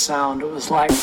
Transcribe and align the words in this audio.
sound. 0.00 0.42
It 0.42 0.50
was 0.50 0.70
like. 0.70 0.99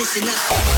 Listen 0.00 0.26
up. 0.28 0.70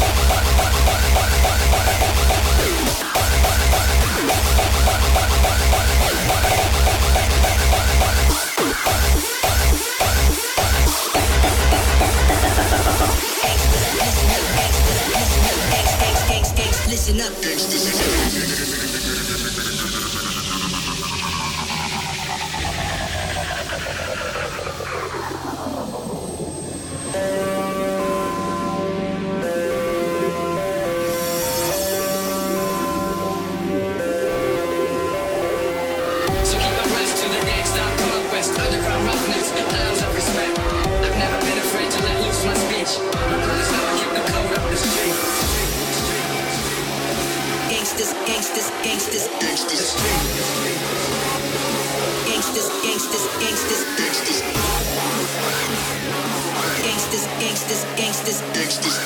gangsters, 57.62 57.84
gangsters, 57.96 58.40
gangsters, 58.52 58.98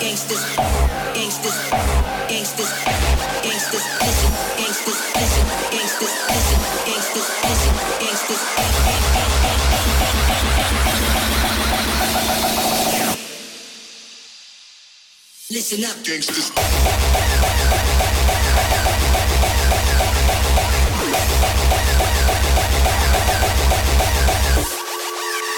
gangsters, 0.00 0.44
gangsters, 1.12 1.58
gangsters, 2.28 2.70
gangsters, 3.42 3.84
listen, 4.00 4.32
gangsters, 4.56 5.00
listen, 5.14 5.46
gangsters, 5.70 6.14
listen, 6.28 6.60
gangsters, 6.86 7.28
listen, 7.44 7.74
gangsters. 8.00 8.42
Listen 15.50 15.84
up, 15.84 15.96
gangsters. 16.04 16.50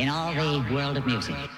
in 0.00 0.08
all 0.08 0.32
the 0.32 0.72
world 0.72 0.96
of 0.96 1.04
music. 1.04 1.49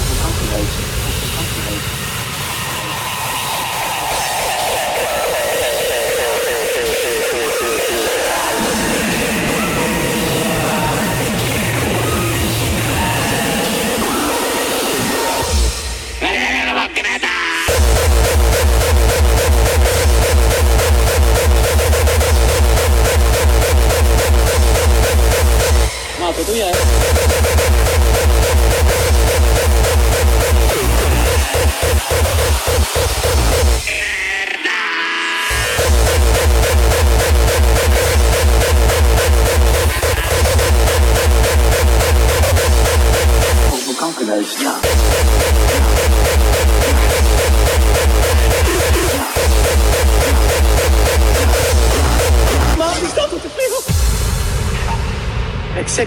Zet 0.00 1.03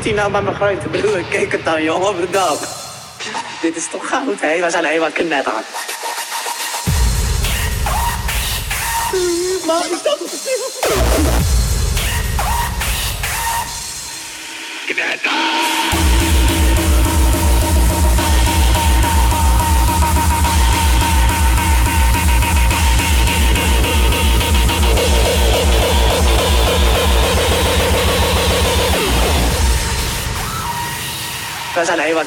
hij 0.07 0.15
nou 0.15 0.31
bij 0.31 0.41
mijn 0.41 0.55
grote 0.55 0.87
broer? 0.87 1.23
Kijk 1.29 1.51
het 1.51 1.65
dan, 1.65 1.83
jongen, 1.83 2.15
verdomme. 2.15 2.65
Dit 3.61 3.75
is 3.75 3.87
toch 3.87 4.07
goud, 4.07 4.41
hè? 4.41 4.61
We 4.61 4.69
zijn 4.69 4.85
helemaal 4.85 5.11
knetter. 5.11 5.53
Maar 9.65 9.85
is 9.91 10.01
dat 10.03 10.19
وسلاهي 31.77 32.13
ما 32.13 32.23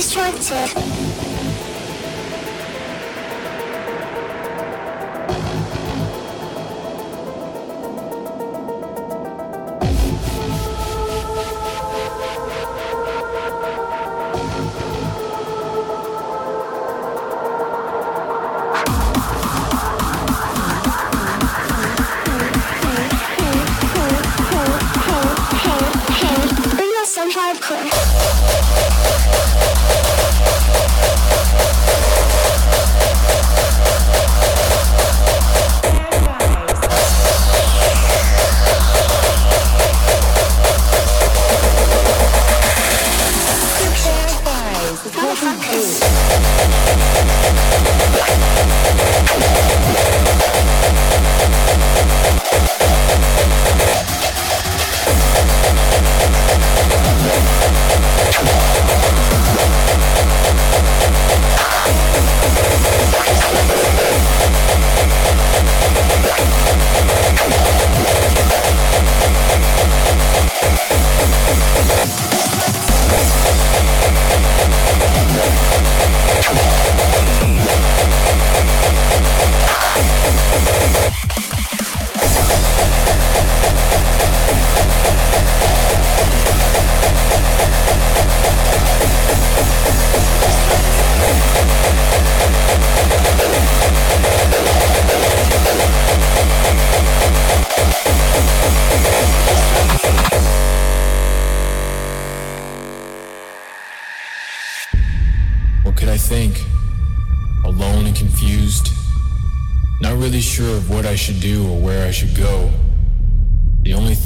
destructive. 0.00 1.49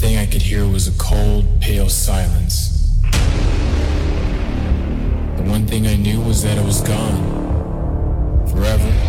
thing 0.05 0.17
I 0.17 0.27
could 0.27 0.43
hear 0.43 0.67
was 0.67 0.87
a 0.87 0.91
cold, 0.99 1.45
pale 1.61 1.89
silence. 1.89 2.91
The 5.37 5.43
one 5.49 5.65
thing 5.65 5.87
I 5.87 5.95
knew 5.95 6.21
was 6.21 6.43
that 6.43 6.59
it 6.59 6.63
was 6.63 6.81
gone. 6.81 8.45
Forever. 8.51 9.04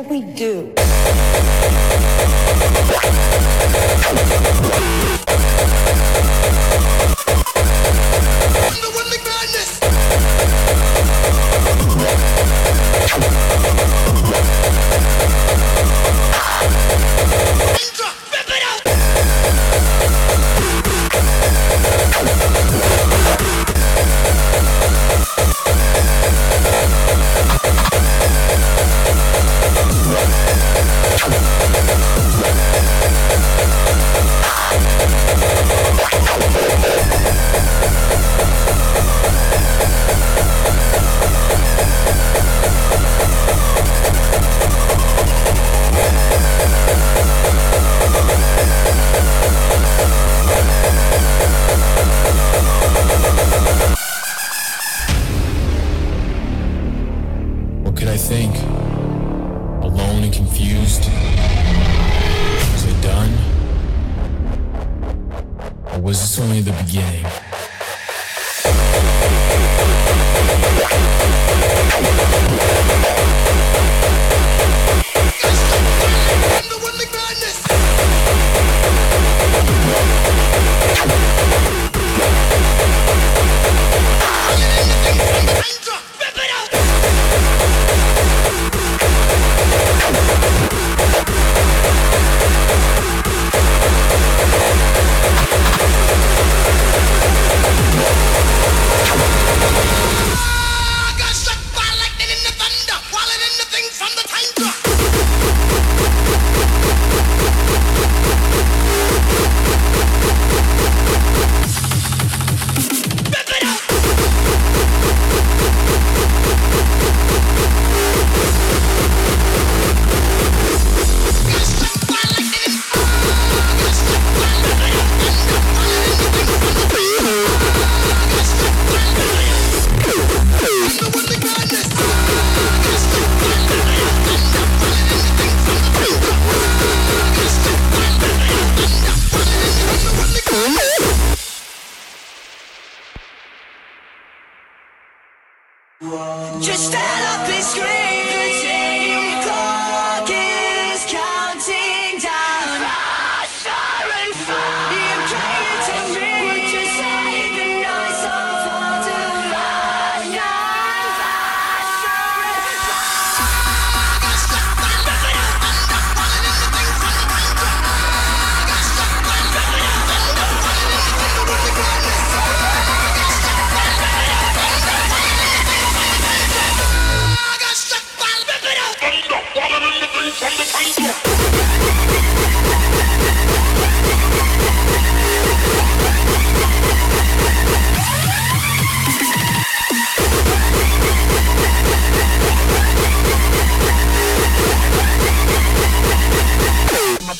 what 0.00 0.08
we 0.08 0.22
do. 0.22 0.89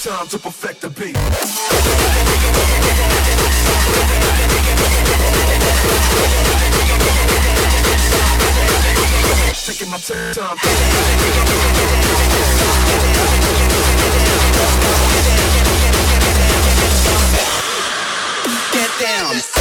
time 0.02 0.26
to 0.26 0.38
perfect 0.38 0.80
the 0.80 0.88
beat. 0.88 1.14
Taking 9.66 9.90
my 9.90 9.98
time. 9.98 10.56
Get 18.72 18.90
down. 19.00 19.60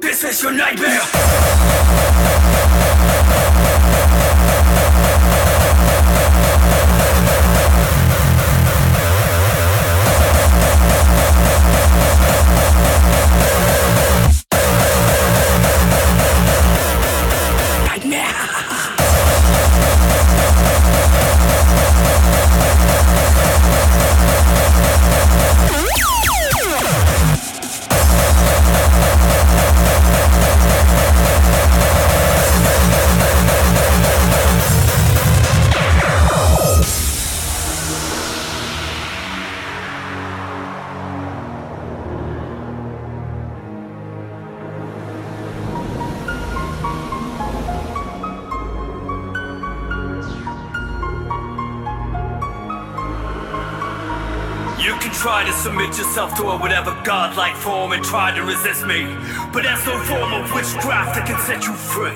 This 0.00 0.22
is 0.24 0.42
your 0.42 0.52
nightmare! 0.52 1.33
Try 55.24 55.42
to 55.42 55.52
submit 55.54 55.96
yourself 55.96 56.34
to 56.36 56.42
a 56.50 56.58
whatever 56.58 56.94
godlike 57.02 57.56
form 57.56 57.92
and 57.92 58.04
try 58.04 58.34
to 58.34 58.42
resist 58.42 58.84
me. 58.84 59.06
But 59.54 59.62
there's 59.62 59.86
no 59.86 59.98
form 60.04 60.34
of 60.34 60.52
witchcraft 60.52 61.14
that 61.14 61.24
can 61.26 61.40
set 61.40 61.64
you 61.64 61.72
free. 61.72 62.12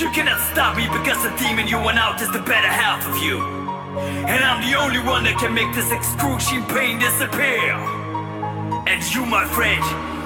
You 0.00 0.10
cannot 0.16 0.40
stop 0.52 0.74
me 0.74 0.88
because 0.88 1.22
the 1.22 1.28
demon 1.36 1.68
you 1.68 1.76
went 1.76 1.98
out 1.98 2.22
is 2.22 2.32
the 2.32 2.38
better 2.38 2.66
half 2.66 3.06
of 3.06 3.22
you. 3.22 3.44
And 4.24 4.42
I'm 4.42 4.64
the 4.64 4.74
only 4.78 5.00
one 5.00 5.24
that 5.24 5.36
can 5.36 5.52
make 5.52 5.68
this 5.74 5.92
excruciating 5.92 6.64
pain 6.72 6.98
disappear. 6.98 7.76
And 8.88 9.04
you, 9.14 9.26
my 9.26 9.44
friend, 9.44 9.84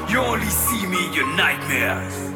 you 0.09 0.21
only 0.21 0.47
see 0.47 0.87
me 0.87 1.05
in 1.07 1.13
your 1.15 1.27
nightmares. 1.35 2.28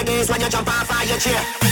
Is 0.00 0.30
it 0.30 0.38
that 0.38 0.52
you 0.52 0.62
think 0.62 1.10
you're 1.10 1.18
doing? 1.18 1.67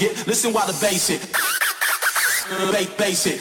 Listen 0.00 0.54
while 0.54 0.66
the 0.66 0.72
bass 0.80 1.08
hit. 1.08 1.20
Bass, 2.72 2.88
bass 2.96 3.24
hit. 3.24 3.40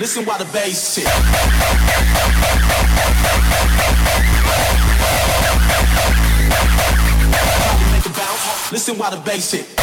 Listen 0.00 0.24
while 0.24 0.38
the 0.38 0.46
bass 0.46 0.96
hit. 0.96 1.06
bounce. 8.18 8.72
Listen 8.72 8.98
while 8.98 9.12
the 9.12 9.18
bass 9.18 9.52
hit. 9.52 9.82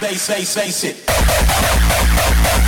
Bass, 0.00 0.28
bass, 0.28 0.54
bass 0.54 0.84
it. 0.84 2.59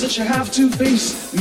That 0.00 0.16
you 0.16 0.24
have 0.24 0.50
to 0.50 0.70
face, 0.70 1.32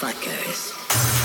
Fuckers. 0.00 1.23